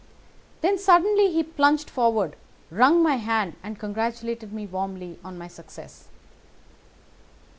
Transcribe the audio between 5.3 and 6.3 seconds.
my success.